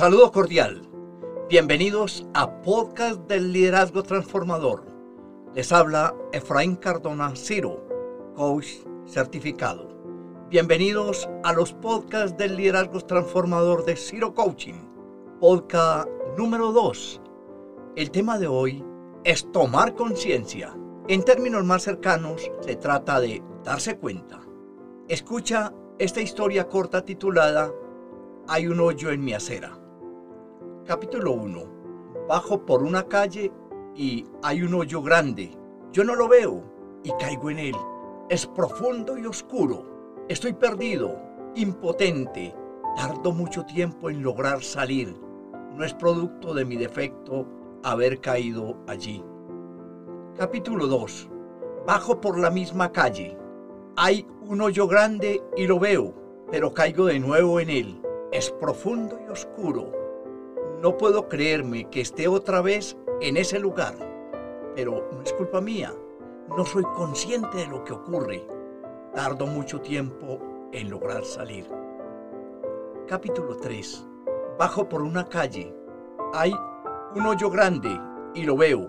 [0.00, 0.88] Saludo cordial.
[1.50, 4.86] Bienvenidos a Podcast del Liderazgo Transformador.
[5.54, 7.86] Les habla Efraín Cardona Ciro,
[8.34, 8.66] coach
[9.04, 9.94] certificado.
[10.48, 14.86] Bienvenidos a los podcasts del Liderazgo Transformador de Ciro Coaching.
[15.38, 17.20] Podcast número 2.
[17.96, 18.82] El tema de hoy
[19.24, 20.74] es tomar conciencia.
[21.08, 24.40] En términos más cercanos, se trata de darse cuenta.
[25.08, 27.70] Escucha esta historia corta titulada
[28.48, 29.79] Hay un hoyo en mi acera.
[30.86, 32.26] Capítulo 1.
[32.26, 33.52] Bajo por una calle
[33.94, 35.50] y hay un hoyo grande.
[35.92, 36.62] Yo no lo veo
[37.04, 37.76] y caigo en él.
[38.28, 40.24] Es profundo y oscuro.
[40.28, 41.16] Estoy perdido,
[41.54, 42.54] impotente.
[42.96, 45.14] Tardo mucho tiempo en lograr salir.
[45.76, 47.46] No es producto de mi defecto
[47.84, 49.22] haber caído allí.
[50.36, 51.28] Capítulo 2.
[51.86, 53.36] Bajo por la misma calle.
[53.96, 56.14] Hay un hoyo grande y lo veo,
[56.50, 58.02] pero caigo de nuevo en él.
[58.32, 59.99] Es profundo y oscuro.
[60.80, 63.94] No puedo creerme que esté otra vez en ese lugar,
[64.74, 65.92] pero no es culpa mía.
[66.56, 68.46] No soy consciente de lo que ocurre.
[69.14, 70.40] Tardo mucho tiempo
[70.72, 71.68] en lograr salir.
[73.06, 74.08] Capítulo 3.
[74.58, 75.74] Bajo por una calle.
[76.32, 76.54] Hay
[77.14, 78.00] un hoyo grande
[78.34, 78.86] y lo veo,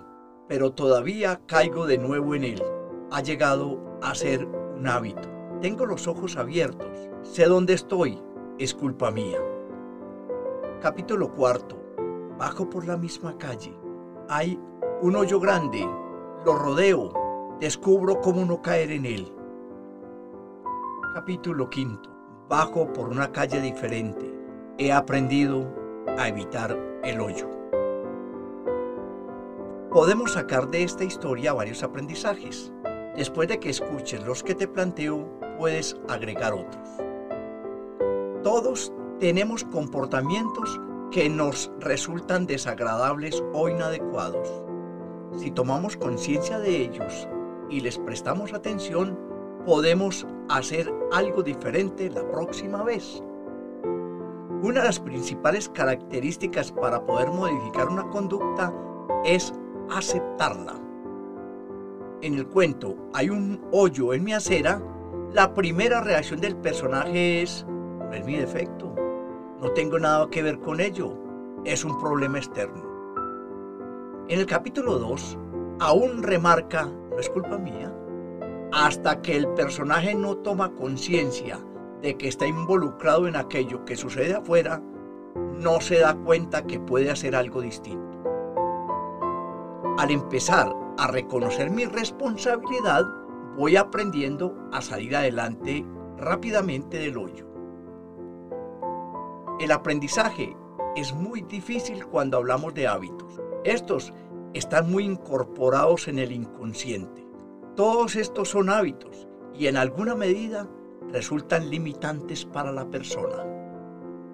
[0.48, 2.64] pero todavía caigo de nuevo en él.
[3.12, 5.28] Ha llegado a ser un hábito.
[5.60, 7.10] Tengo los ojos abiertos.
[7.24, 8.18] Sé dónde estoy.
[8.58, 9.40] Es culpa mía.
[10.80, 11.81] Capítulo 4.
[12.42, 13.72] Bajo por la misma calle.
[14.28, 14.60] Hay
[15.04, 15.88] un hoyo grande.
[16.44, 17.14] Lo rodeo.
[17.60, 19.32] Descubro cómo no caer en él.
[21.14, 22.02] Capítulo 5.
[22.50, 24.34] Bajo por una calle diferente.
[24.80, 25.72] He aprendido
[26.18, 27.48] a evitar el hoyo
[29.92, 32.72] podemos sacar de esta historia varios aprendizajes.
[33.18, 35.28] Después de que escuches los que te planteo,
[35.60, 36.88] puedes agregar otros.
[38.42, 40.80] Todos tenemos comportamientos
[41.12, 44.48] que nos resultan desagradables o inadecuados.
[45.38, 47.28] Si tomamos conciencia de ellos
[47.70, 49.20] y les prestamos atención,
[49.66, 53.22] podemos hacer algo diferente la próxima vez.
[54.64, 58.74] Una de las principales características para poder modificar una conducta
[59.26, 59.54] es
[59.90, 60.80] aceptarla.
[62.22, 64.82] En el cuento hay un hoyo en mi acera,
[65.34, 68.91] la primera reacción del personaje es, no es mi defecto,
[69.62, 71.14] no tengo nada que ver con ello,
[71.64, 72.84] es un problema externo.
[74.28, 75.38] En el capítulo 2,
[75.80, 77.94] aún remarca, no es culpa mía,
[78.74, 81.60] hasta que el personaje no toma conciencia
[82.02, 84.82] de que está involucrado en aquello que sucede afuera,
[85.54, 88.12] no se da cuenta que puede hacer algo distinto
[90.02, 93.04] al empezar a reconocer mi responsabilidad,
[93.56, 95.86] voy aprendiendo a salir adelante
[96.18, 97.51] rápidamente del hoyo.
[99.62, 100.58] El aprendizaje
[100.96, 103.40] es muy difícil cuando hablamos de hábitos.
[103.64, 104.12] Estos
[104.56, 107.28] están muy incorporados en el inconsciente.
[107.76, 110.68] Todos estos son hábitos y en alguna medida
[111.12, 113.46] resultan limitantes para la persona.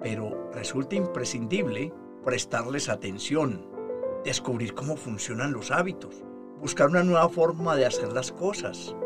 [0.00, 1.92] Pero resulta imprescindible
[2.24, 3.66] prestarles atención,
[4.24, 6.24] descubrir cómo funcionan los hábitos,
[6.58, 8.96] buscar una nueva forma de hacer las cosas.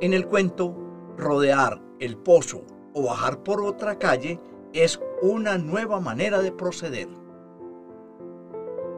[0.00, 0.74] En el cuento,
[1.18, 2.62] rodear el pozo
[2.94, 4.40] o bajar por otra calle
[4.74, 7.08] es una nueva manera de proceder.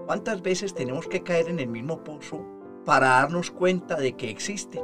[0.06, 2.42] ¿Cuántas veces tenemos que caer en el mismo pozo
[2.86, 4.82] para darnos cuenta de que existe?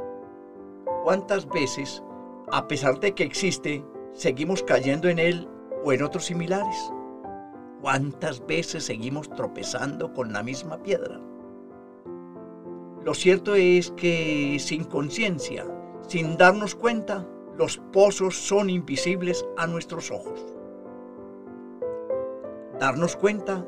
[1.03, 2.03] ¿Cuántas veces,
[2.51, 3.83] a pesar de que existe,
[4.13, 5.49] seguimos cayendo en él
[5.83, 6.93] o en otros similares?
[7.81, 11.19] ¿Cuántas veces seguimos tropezando con la misma piedra?
[13.03, 15.65] Lo cierto es que sin conciencia,
[16.07, 17.27] sin darnos cuenta,
[17.57, 20.52] los pozos son invisibles a nuestros ojos.
[22.83, 23.65] Darnos cuenta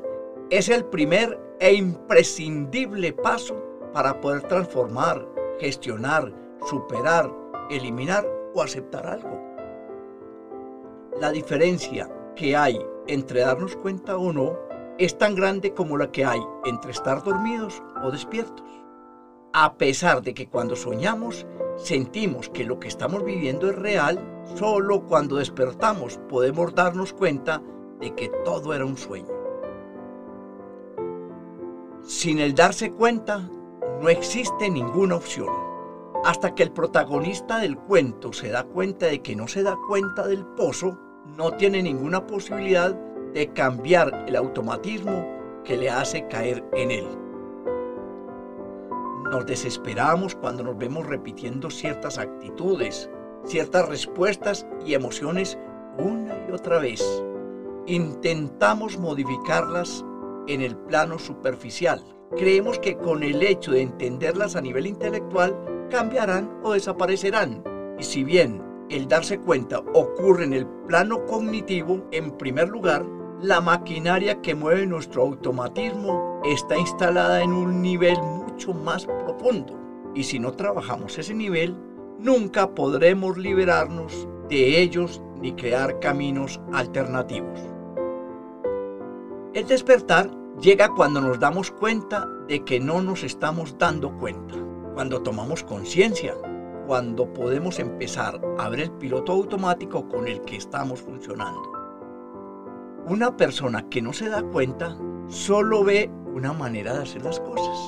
[0.50, 3.56] es el primer e imprescindible paso
[3.94, 5.26] para poder transformar,
[5.58, 6.30] gestionar,
[6.68, 7.32] superar,
[7.70, 9.40] eliminar o aceptar algo.
[11.18, 14.58] La diferencia que hay entre darnos cuenta o no
[14.98, 18.66] es tan grande como la que hay entre estar dormidos o despiertos.
[19.54, 21.46] A pesar de que cuando soñamos
[21.78, 24.20] sentimos que lo que estamos viviendo es real,
[24.56, 27.62] solo cuando despertamos podemos darnos cuenta
[28.00, 29.32] de que todo era un sueño.
[32.02, 33.48] Sin el darse cuenta,
[34.00, 35.48] no existe ninguna opción.
[36.24, 40.26] Hasta que el protagonista del cuento se da cuenta de que no se da cuenta
[40.26, 40.98] del pozo,
[41.36, 42.94] no tiene ninguna posibilidad
[43.34, 45.26] de cambiar el automatismo
[45.64, 47.06] que le hace caer en él.
[49.30, 53.10] Nos desesperamos cuando nos vemos repitiendo ciertas actitudes,
[53.44, 55.58] ciertas respuestas y emociones
[55.98, 57.04] una y otra vez.
[57.86, 60.04] Intentamos modificarlas
[60.48, 62.02] en el plano superficial.
[62.36, 65.56] Creemos que con el hecho de entenderlas a nivel intelectual
[65.90, 67.62] cambiarán o desaparecerán.
[67.98, 73.04] Y si bien el darse cuenta ocurre en el plano cognitivo, en primer lugar,
[73.40, 79.78] la maquinaria que mueve nuestro automatismo está instalada en un nivel mucho más profundo.
[80.14, 81.76] Y si no trabajamos ese nivel,
[82.18, 87.75] nunca podremos liberarnos de ellos ni crear caminos alternativos.
[89.56, 90.30] El despertar
[90.60, 94.54] llega cuando nos damos cuenta de que no nos estamos dando cuenta,
[94.92, 96.34] cuando tomamos conciencia,
[96.86, 101.72] cuando podemos empezar a ver el piloto automático con el que estamos funcionando.
[103.06, 104.98] Una persona que no se da cuenta
[105.28, 107.78] solo ve una manera de hacer las cosas.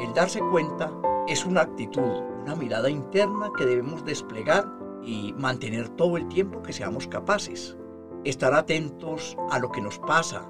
[0.00, 0.90] El darse cuenta
[1.28, 4.66] es una actitud, una mirada interna que debemos desplegar
[5.02, 7.76] y mantener todo el tiempo que seamos capaces.
[8.24, 10.48] Estar atentos a lo que nos pasa,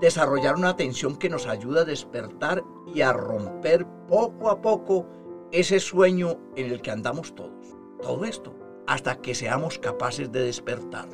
[0.00, 5.06] desarrollar una atención que nos ayuda a despertar y a romper poco a poco
[5.52, 7.76] ese sueño en el que andamos todos.
[8.02, 8.54] Todo esto
[8.86, 11.08] hasta que seamos capaces de despertar.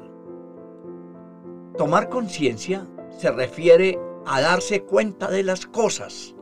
[1.77, 2.87] Tomar conciencia
[3.17, 6.35] se refiere a darse cuenta de las cosas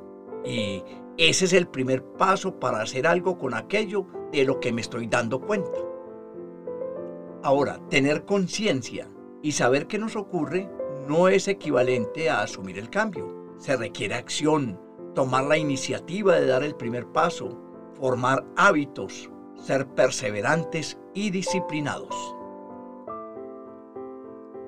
[0.44, 0.82] y
[1.16, 5.06] ese es el primer paso para hacer algo con aquello de lo que me estoy
[5.06, 5.78] dando cuenta.
[7.42, 9.08] Ahora, tener conciencia
[9.42, 10.68] y saber qué nos ocurre
[11.08, 13.54] no es equivalente a asumir el cambio.
[13.58, 14.78] Se requiere acción,
[15.14, 17.58] tomar la iniciativa de dar el primer paso,
[17.94, 22.14] formar hábitos, ser perseverantes y disciplinados.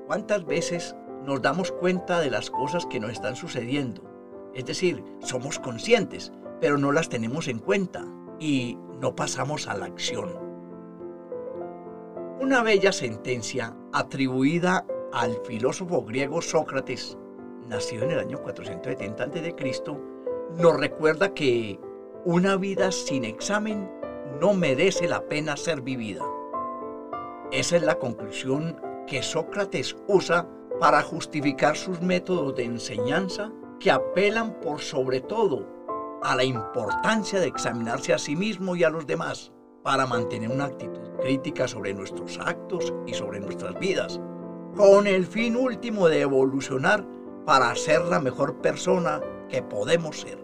[0.07, 4.03] ¿Cuántas veces nos damos cuenta de las cosas que nos están sucediendo?
[4.55, 8.05] Es decir, somos conscientes, pero no las tenemos en cuenta
[8.41, 10.37] y no pasamos a la acción.
[12.41, 17.19] Una bella sentencia atribuida al filósofo griego Sócrates,
[17.69, 19.55] nacido en el año 470 a.C.,
[20.59, 21.79] nos recuerda que
[22.25, 23.91] una vida sin examen
[24.41, 26.25] no merece la pena ser vivida.
[27.53, 30.49] Esa es la conclusión que Sócrates usa
[30.79, 35.67] para justificar sus métodos de enseñanza que apelan por sobre todo
[36.23, 39.53] a la importancia de examinarse a sí mismo y a los demás
[39.83, 44.21] para mantener una actitud crítica sobre nuestros actos y sobre nuestras vidas
[44.77, 47.05] con el fin último de evolucionar
[47.45, 50.39] para ser la mejor persona que podemos ser.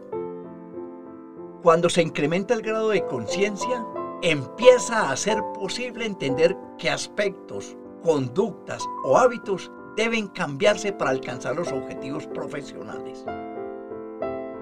[1.62, 3.84] Cuando se incrementa el grado de conciencia,
[4.23, 11.73] empieza a ser posible entender qué aspectos, conductas o hábitos deben cambiarse para alcanzar los
[11.73, 13.25] objetivos profesionales.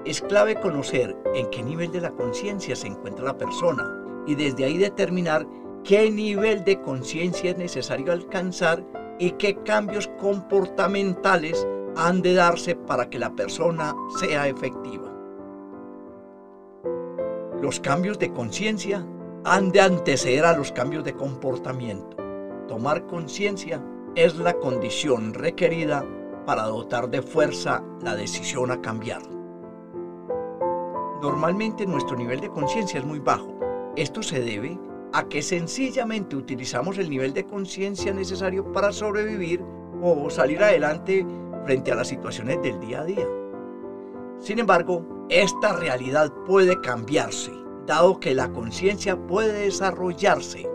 [0.05, 3.91] Es clave conocer en qué nivel de la conciencia se encuentra la persona
[4.27, 5.47] y desde ahí determinar
[5.83, 8.85] qué nivel de conciencia es necesario alcanzar
[9.19, 11.67] y qué cambios comportamentales
[11.97, 15.13] han de darse para que la persona sea efectiva.
[17.61, 19.07] Los cambios de conciencia
[19.45, 22.17] han de anteceder a los cambios de comportamiento.
[22.69, 23.83] Tomar conciencia
[24.15, 26.05] es la condición requerida
[26.47, 29.23] para dotar de fuerza la decisión a cambiar.
[31.23, 33.59] Normalmente nuestro nivel de conciencia es muy bajo.
[33.97, 34.79] Esto se debe
[35.15, 39.63] a que sencillamente utilizamos el nivel de conciencia necesario para sobrevivir
[40.03, 41.25] o salir adelante
[41.65, 43.27] frente a las situaciones del día a día.
[44.41, 47.53] Sin embargo, esta realidad puede cambiarse,
[47.87, 50.69] dado que la conciencia puede desarrollarse.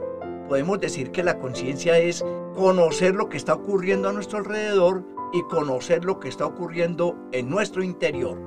[0.47, 2.23] Podemos decir que la conciencia es
[2.55, 5.03] conocer lo que está ocurriendo a nuestro alrededor
[5.33, 8.37] y conocer lo que está ocurriendo en nuestro interior.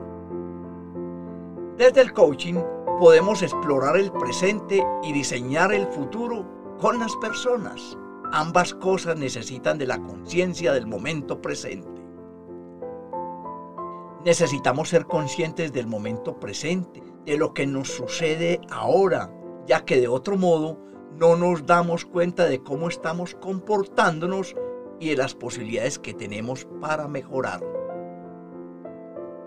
[1.77, 2.57] Desde el coaching
[3.03, 6.47] podemos explorar el presente y diseñar el futuro
[6.79, 7.99] con las personas.
[8.31, 12.01] Ambas cosas necesitan de la conciencia del momento presente.
[14.25, 19.35] Necesitamos ser conscientes del momento presente, de lo que nos sucede ahora,
[19.67, 20.79] ya que de otro modo
[21.19, 24.55] no nos damos cuenta de cómo estamos comportándonos
[25.01, 27.65] y de las posibilidades que tenemos para mejorar.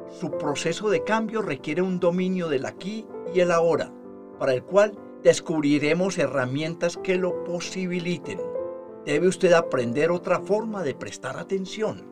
[0.09, 3.91] Su proceso de cambio requiere un dominio del aquí y el ahora,
[4.39, 8.39] para el cual descubriremos herramientas que lo posibiliten.
[9.05, 12.05] Debe usted aprender otra forma de prestar atención.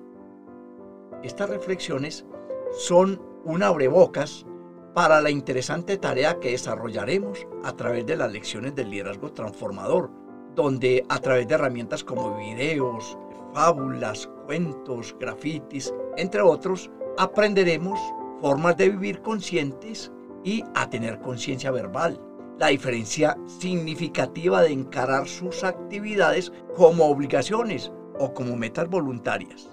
[1.24, 2.26] Estas reflexiones
[2.72, 4.46] son un abrebocas
[4.94, 10.12] para la interesante tarea que desarrollaremos a través de las lecciones del liderazgo transformador,
[10.56, 13.18] donde a través de herramientas como videos,
[13.54, 18.00] fábulas, cuentos, grafitis, entre otros, aprenderemos
[18.42, 20.12] formas de vivir conscientes
[20.44, 22.20] y a tener conciencia verbal.
[22.60, 29.70] La diferencia significativa de encarar sus actividades como obligaciones o como metas voluntarias.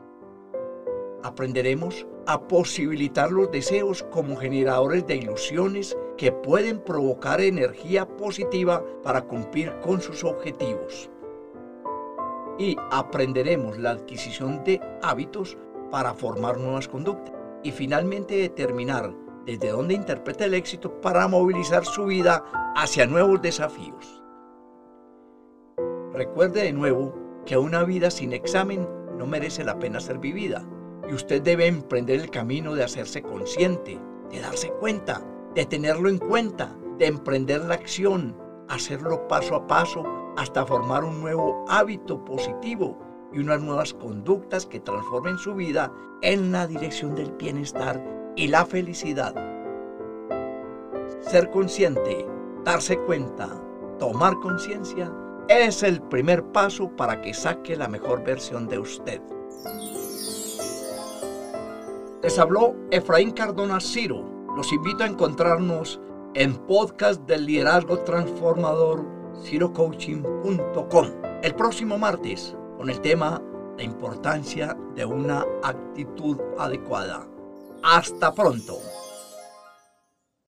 [1.22, 9.22] aprenderemos a posibilitar los deseos como generadores de ilusiones que pueden provocar energía positiva para
[9.22, 11.10] cumplir con sus objetivos.
[12.58, 15.56] Y aprenderemos la adquisición de hábitos
[15.90, 17.34] para formar nuevas conductas.
[17.62, 19.12] Y finalmente determinar
[19.46, 22.44] desde dónde interpreta el éxito para movilizar su vida
[22.76, 24.22] hacia nuevos desafíos.
[26.12, 27.14] Recuerde de nuevo
[27.46, 30.66] que una vida sin examen no merece la pena ser vivida
[31.08, 35.22] y usted debe emprender el camino de hacerse consciente, de darse cuenta,
[35.54, 38.36] de tenerlo en cuenta, de emprender la acción,
[38.68, 40.04] hacerlo paso a paso
[40.36, 42.98] hasta formar un nuevo hábito positivo
[43.32, 45.92] y unas nuevas conductas que transformen su vida
[46.22, 49.34] en la dirección del bienestar y la felicidad.
[51.20, 52.26] Ser consciente,
[52.64, 53.50] darse cuenta,
[53.98, 55.12] tomar conciencia
[55.46, 59.20] es el primer paso para que saque la mejor versión de usted.
[62.22, 64.24] Les habló Efraín Cardona Ciro.
[64.56, 66.00] Los invito a encontrarnos
[66.32, 69.04] en podcast del liderazgo transformador
[69.42, 71.06] cirocoaching.com
[71.42, 73.42] el próximo martes con el tema
[73.76, 77.29] La importancia de una actitud adecuada.
[77.82, 78.99] Hasta pronto.